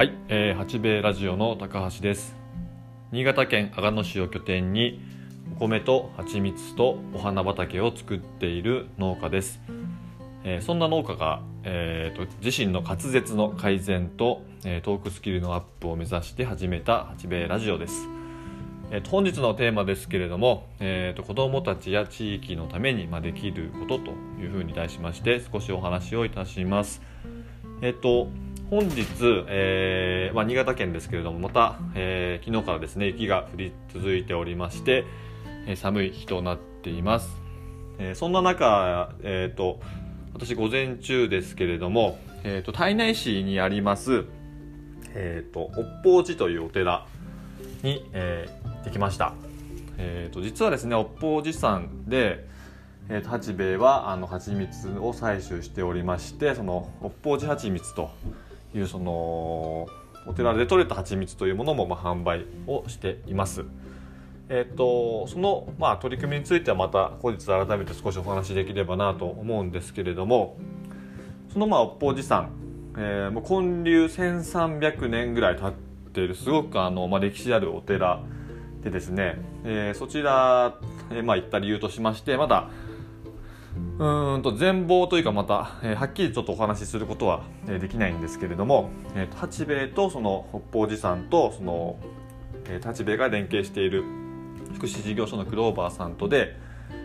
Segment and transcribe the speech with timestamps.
[0.00, 2.34] はい、えー、八兵衛ラジオの高橋です。
[3.12, 4.98] 新潟県阿賀野市を拠点に
[5.56, 9.60] お米と蜂蜜とお花畑を作っている農家です、
[10.42, 18.08] えーそんな農家が、えーと自身の滑舌の改善と、えートークスキルのアップを目指して始めた八兵衛ラジオです。
[18.90, 27.02] えー本日のテーマですけれども、えーと子どもたちや地域のために、ま、できることというふうに題しまして少しお話をいたします。
[27.82, 28.28] えっ、と
[28.70, 29.04] 本日、
[29.48, 35.04] えーまあ、新潟県ですけれどもまた、えー昨日からですね雪が降り続いておりまして、
[35.66, 37.28] えー寒い日となっています。
[37.98, 39.80] えそんな中、えー、と
[40.34, 44.24] 私午前中ですけれども、えー、と胎内市にあります、
[45.14, 47.08] えー、と北方寺というお寺
[47.82, 49.34] に、えー行ってきました、
[49.98, 52.46] えー、と実はですね北方寺山で、
[53.08, 58.10] えー、と八兵衛はあの蜂蜜を採取しておりましてその北方寺蜂蜜と
[58.74, 59.88] いうその
[60.26, 63.64] お寺で採れた蜂蜜というものも、まあ、販売をしています。
[64.48, 70.58] えっとその、まあ、取り組みについてはまた後日改めて少しお話しできればなと思うんですけれども
[71.52, 72.50] そのまあ北方寺山、
[72.96, 75.72] えーもう建立1300年ぐらい経っ
[76.12, 78.24] ているすごくあの、まあ、歴史あるお寺
[78.82, 80.76] でですね、えーそちら、
[81.12, 82.70] えーまあ、行った理由としましてまだ
[83.76, 91.98] うんと全貌というかまた、えーはっきりちょっとお話しすることは、えーできないんですけれども、えーと八兵衛とその北方寺山とその、
[92.66, 94.04] えー八兵衛が連携している
[94.74, 96.56] 福祉事業所のクローバーさんとで、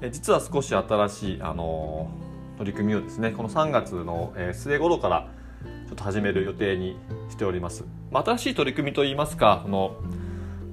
[0.00, 2.26] えー実は少し新しい、あのー
[2.58, 5.28] 取り組みをですねこの3月の、えー末頃から
[5.88, 6.96] ちょっと始める予定に
[7.30, 7.84] しております。
[8.10, 9.96] まあ、新しい取り組みといいますかその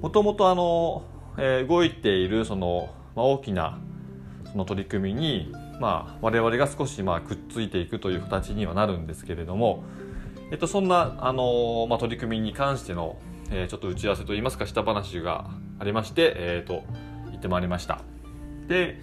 [0.00, 1.02] もともとあの、
[1.38, 3.78] えー動いているその、まあ、大きな
[4.50, 9.84] その取り組みに、まあ、我々が少しまあくっついていくという形にはなるんですけれども、
[10.50, 13.16] えっと、そんなあの、まあ、取り組みに関しての、
[13.50, 16.84] えーちょっと打ち合わせといいますか下話がありまして、えー、と
[17.30, 18.00] 行ってまいりました。
[18.68, 19.00] で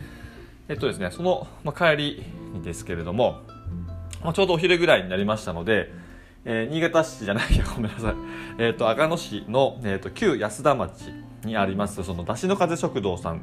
[0.68, 2.24] えっとですねその、まあ、帰り
[2.54, 3.42] にですけれども、
[4.24, 5.92] まあ、ちょうどお昼ぐらいになりましたので、
[6.46, 8.16] えー新潟市じゃないやごめんなさい、
[8.58, 11.12] えー、と阿賀野市の、えー、と旧安田町
[11.44, 13.42] にありますその出汁の風食堂さん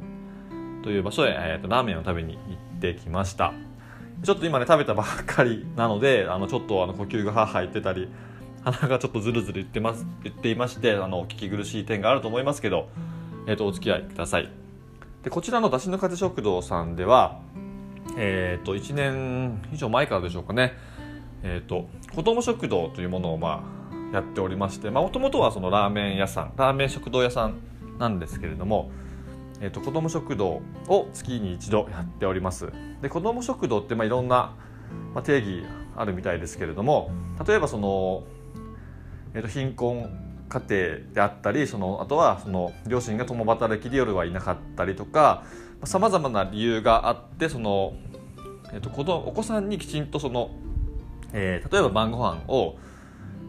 [0.83, 3.53] という場所へ、えー、とラーメンを食べに行ってきました。
[4.23, 8.09] ちょっと今ね食べたばっかりなのであのちょっとあの呼吸がはーはー言ってたり
[8.63, 12.89] 鼻がちょっとズルズル言ってます言っていましてあのお聞き苦しい点があると思いますけど、
[13.47, 14.49] えー、とお付き合いください。
[15.23, 17.39] でこちらの出汁の風食堂さんでは
[18.17, 20.73] えー、と1年以上前からでしょうかね、
[21.43, 23.63] えー、と子ども食堂というものをま
[24.11, 27.59] あやっておりましてもともとはそのラーメン屋さんラーメン食堂屋さん
[27.97, 28.91] なんですけれども、
[29.61, 32.71] えー、と子ども食堂を月に一度やっております。
[33.01, 34.55] で子ども食堂ってまあいろんな、
[35.13, 35.63] まあ、定義
[35.95, 37.11] あるみたいですけれども
[37.45, 38.23] 例えばその、
[39.33, 40.09] えー、と貧困
[40.49, 45.43] 家庭であったりそのあとはその両親が共働きで夜はいなかったりとか
[45.83, 47.93] さまざまな理由があってその、
[48.73, 50.51] えー、と子どお子さんにきちんとその、
[51.33, 52.77] えー例えば晩ご飯を、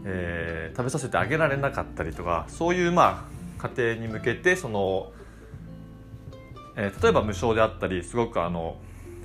[0.05, 3.29] えー食べさせてあげられなかったりとかそういうま
[3.59, 5.13] あ家庭に向けてその、
[6.77, 8.77] えー例えば無償であったりすごくあの、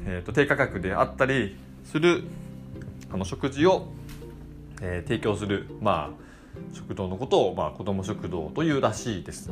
[0.06, 2.24] えーと低価格であったりする
[3.12, 3.88] あの食事を、
[4.82, 9.52] えー提供する、まあ、食堂のことを、まあ、子ども食堂というらしいです。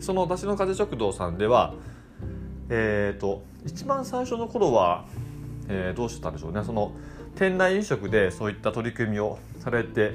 [0.00, 1.74] そのだしの風食堂さんでは
[2.68, 5.04] えー、と一番最初の頃は、
[5.68, 6.92] えーどうしてたんでしょうねその
[7.36, 10.14] 店内飲食でそういった取り組みをされて、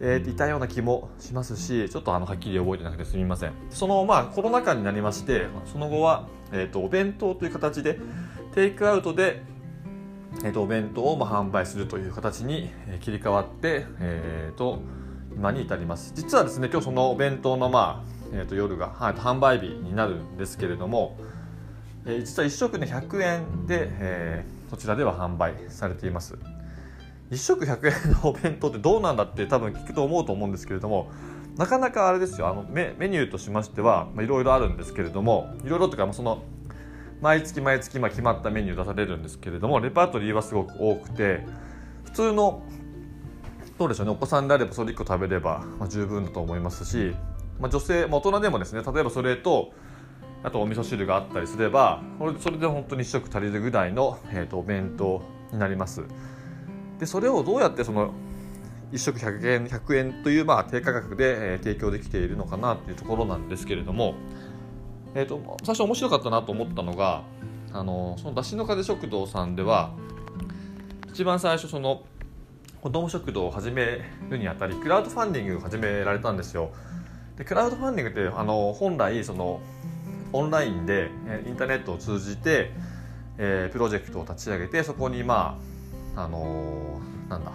[0.00, 3.52] えーいたような気もしますしちょっとあのはっきり覚えてなくてすみません。
[3.70, 7.98] そのまあコロナ禍になりましてその後は、えー、とお弁当という形で
[8.54, 9.42] テイクアウトで、
[10.44, 12.70] えー、とお弁当をまあ販売するという形に
[13.00, 14.80] 切り替わって、えー、と
[15.34, 16.12] 今に至ります。
[16.14, 21.16] 実はですね今日そのお弁当のまあえー、と夜が、はい、販売日になるんですけれども、
[22.04, 26.36] えー実は1食ね100円で、えーそちらでは販売されています。
[27.30, 31.10] 1食100円のお弁当ってどうなんだって多分聞くと思うと思うんですけれども
[31.56, 32.48] なかなかあれですよ。
[32.48, 36.42] あのメメニューとしましてはいろいろあるんですけれどもいろいろというかその
[37.20, 41.46] 毎月毎月まあ決まったメニュー出されるんですけれどもレパートリーはすごく多くて
[42.04, 42.62] 普通の
[43.78, 47.14] どうでしょうねお子さんであればそれ1個食べれば、ま、十分だと思いますし、
[47.58, 49.72] まあ、女性、まあ、大人でもですね例えばそれと
[50.42, 52.02] あとお味噌汁があったりすれば
[52.38, 56.04] それで本当に1食足りるぐらいの、えー、とお弁当になります。
[56.98, 58.12] でそれをどうやってその
[58.92, 64.14] 1食100円 ,100 円というまあ低価格で、えー提供できているのかなというところなんですけれども、
[65.14, 67.22] えー、と最初面白かったなと思ったのが
[67.72, 69.92] あのそのだしの風食堂さんでは
[71.08, 72.02] 一番最初その
[72.80, 74.00] 子子ども食堂を始め
[74.30, 76.70] るにあたりクラウドファンディングを始められたんですよ。
[77.36, 79.60] でクラウドファンディングってあの本来その
[80.32, 81.10] オンラインで
[81.46, 82.70] インターネットを通じて、
[83.38, 85.75] えー、プロジェクトを立ち上げてそこにまあ
[86.16, 87.52] あのー、なんだ。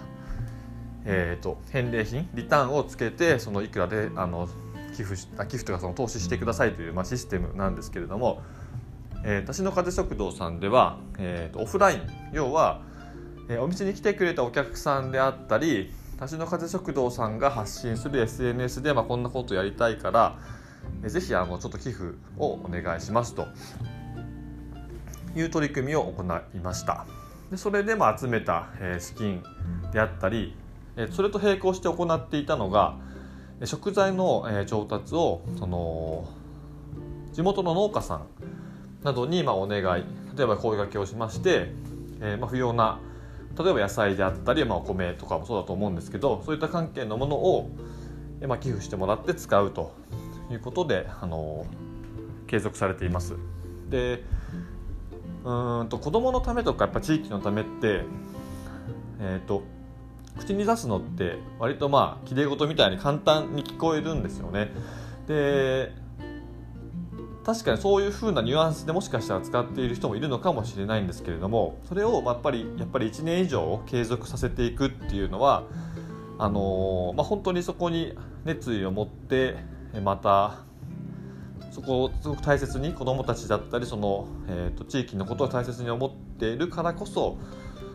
[1.04, 4.48] えーと、返礼品リターンをつけてそのいくらであの
[4.96, 8.42] 寄付し寄付とかその投資してくださいという、まあ、システムなんですけれども、
[9.24, 12.00] えー、私の風食堂さんでは、えーと、オフライン
[12.32, 12.82] 要は、
[13.48, 20.38] えー、お店に来てくれたお客さんであったり私の風食堂さんが発信する SNS で、まあ、こんなことやりたいから、
[21.02, 23.48] えー、ぜひあのちょっと寄付をお願いしますと
[25.34, 26.22] いう取り組みを行
[26.54, 27.06] いました
[27.52, 29.44] でそれでも集めた、えー、資金
[29.92, 30.56] であったり
[30.96, 32.96] えそれと並行して行っていたのが
[33.64, 36.28] 食材のえ調達をその
[37.32, 38.26] 地元の農家さん
[39.04, 40.04] などにまお願い
[40.36, 41.72] 例えば声がけをしまして、
[42.20, 42.98] えま不要な
[43.58, 47.70] 例えば野菜であったり、ま、お米とかもそうだと思うんですけどそういった関係のものを、
[48.40, 49.94] えま寄付してもらって使うと
[50.50, 51.66] いうことで、あの
[52.46, 53.36] 継続されています。
[53.90, 54.24] で
[55.44, 58.04] うんと子どものためとかやっぱ地域のためって、
[59.20, 59.62] えーと
[60.38, 64.70] 口に出すのって割とまあきれい事みたいに簡単に聞こえるんですよね。
[65.26, 65.92] で
[67.44, 75.64] 確かにそういう風なニュアンスでもしかしたら使っている人もいるのかもしれないんですけれどもそれをやっぱりやっぱり1年以上継続させていくっていうのは
[76.38, 79.58] あのまあ、本当にそこに熱意を持って
[80.02, 80.64] また
[81.72, 87.38] そこをすごく大切に子どもたちだったりその、えーと地域のことを大切に思っているからこそ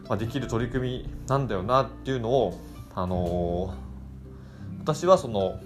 [0.07, 2.59] まあ、できる取り組みなんだよなっていうのを、
[2.95, 5.59] あのー、私はその、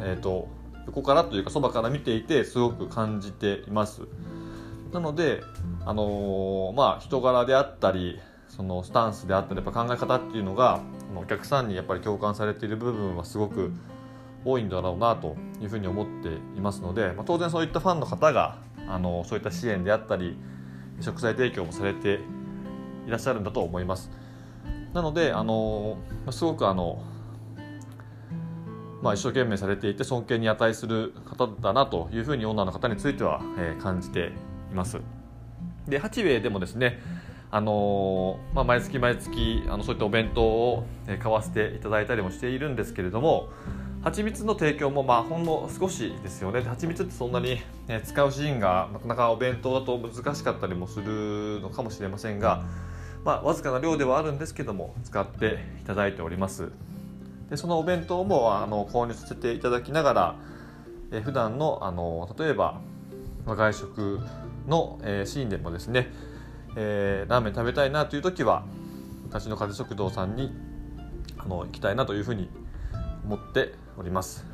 [0.00, 0.48] えーと、
[0.86, 4.02] 横からというかそばから見ていてすごく感じています。
[4.92, 5.42] なので、
[5.84, 10.80] あのー、まあ、人柄であったりそのスタンスであったりやっぱ考え方っていうのが
[11.14, 13.72] お客さんにやっぱり共感されている部分はすごく
[14.46, 18.58] 多いんだろうなというふうに思っていますので、まあ、当然そういったファンの方が
[18.88, 20.38] あのそういった支援であったり
[21.00, 22.20] 食材提供もされて
[23.06, 24.10] いらっしゃるんだと思います
[24.94, 25.98] なのであの
[26.30, 27.02] すごくあの
[29.02, 34.32] まあ、一生懸命されていて尊敬に値する方だなというふうにオーナーの方については、えー、感じて
[34.72, 35.00] います。
[35.86, 36.98] で八兵衛でもですね、
[37.50, 43.50] あのー、まあ、毎月毎月あのそういったお弁当を、え買わせていただいたりもしているんですけれども
[44.06, 46.62] 蜂蜜の提供もまあほんの少しですよね。
[46.62, 52.62] 蜂蜜ってそんなに、ね、使うシーンがなかなかお弁当だと難しかったりもするのかもしれませんが、
[53.24, 56.70] まあ、わずかな量ではあるんですけども使っていただいております。
[57.50, 60.36] でそのお弁当もあの購入させていただきながら
[61.10, 62.80] え普段のあの例えば
[63.44, 64.20] 外食
[64.68, 66.12] の、えー、シーンでもですね、
[66.76, 68.64] えー、ラーメン食べたいなという時は
[69.28, 70.54] 私の風食堂さんに
[71.38, 72.48] あの行きたいなというふうに
[73.26, 74.46] 思っております。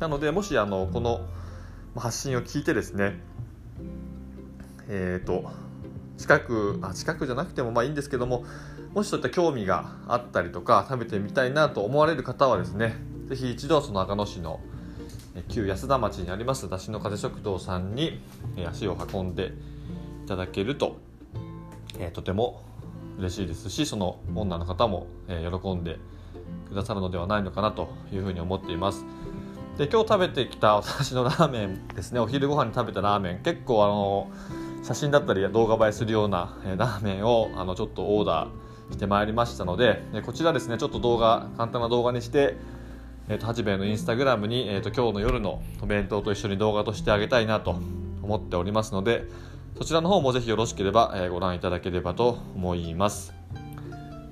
[0.00, 1.20] なのでもしあのこの
[1.96, 3.18] 発信を聞いてですね
[4.88, 5.50] えっ、ー、と
[6.18, 8.44] 近くあ近くじゃなくてもまあいいんですけども
[8.94, 12.96] もしそういった興味があったりとか食べてみたいなと思われる方はですね
[13.28, 14.60] 是非一度その赤野市の
[15.48, 18.20] 旧安田町にありますだしの風食堂さんに
[18.66, 19.52] 足を運んで
[20.24, 20.96] いただけると、
[22.00, 22.62] えとても
[23.18, 25.98] 嬉しいですしその女の方も、え喜んで
[26.68, 29.04] くださるのではないのかなというふうに思っています。
[29.78, 32.20] で今日食べてきた私のラーメンですね。
[32.20, 33.42] お昼ご飯に食べたラーメン。
[33.42, 34.30] 結構あの
[34.82, 42.56] 写真だったり動画映えするような、ラーメンをあのちょっとオーダーしてまいりましたので、こちらですねちょっと動画簡単な動画にして、
[43.28, 47.76] えーと、八兵衛のインスタグラムに、えーと、今日の夜のお弁当と一緒に動画としてあげたいなと
[48.22, 49.24] 思っておりますので
[49.76, 53.35] そちらの方もぜひよろしければ、えー、ご覧いただければと思います。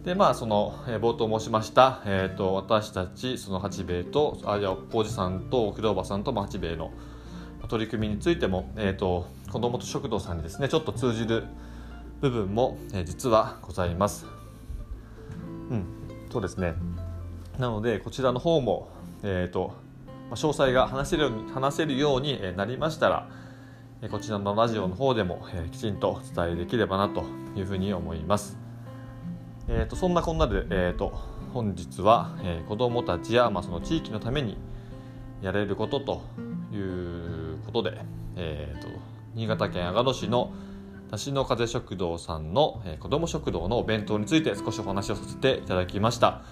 [0.05, 6.93] でまあその、え、冒頭申しました、えーと、私たちその八兵衛とあじゃあおじさんとお風呂場さんと八兵衛の
[7.69, 11.45] 取り組みについても、えーと、子どもと食堂さんにですねちょっと通じる
[12.21, 14.27] 部分も、えー、実はございます。
[15.71, 15.87] うん、
[16.31, 16.75] そうですね
[17.59, 18.91] なのでこちらの方も、
[19.23, 19.73] えーと
[20.29, 23.31] まあ、詳細が話せるように話せるようになりましたら、
[24.11, 27.25] こちらのラジオの方でも、えー、きちんとお伝えできればなと
[27.57, 28.59] いうふうに思います。
[29.67, 31.13] えーと、そんなこんなで、えーと、
[31.55, 34.59] 本日は、えー、子どもたちや、まあ、その地域のために
[35.41, 36.23] やれることと
[36.73, 38.01] いうことで、
[38.37, 38.89] えーと、
[39.35, 40.53] 新潟県阿賀野市の
[41.11, 46.43] 田しの風食堂さんの、えー、子ども食堂のお弁当について少しお話をさせていただきました。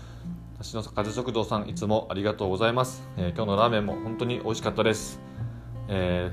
[0.56, 5.20] 田しの風食堂さんいつもありがとうございます、えー、今日のラーメンも本当に美味しかったです、
[5.88, 6.30] え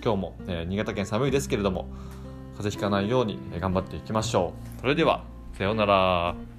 [0.00, 1.86] ー、今日も、え新潟県寒いですけれども
[2.56, 4.80] 風邪ひかないように頑張っていきましょう。
[4.80, 5.24] それでは
[5.60, 6.49] さようなら。